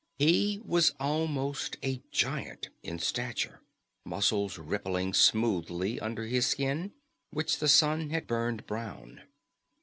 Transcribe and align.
He 0.17 0.59
was 0.65 0.95
almost 0.99 1.77
a 1.83 2.01
giant 2.09 2.69
in 2.81 2.97
stature, 2.97 3.61
muscles 4.03 4.57
rippling 4.57 5.13
smoothly 5.13 5.99
under 5.99 6.25
his 6.25 6.47
skin 6.47 6.93
which 7.29 7.59
the 7.59 7.67
sun 7.69 8.09
had 8.09 8.25
burned 8.25 8.65
brown. 8.65 9.21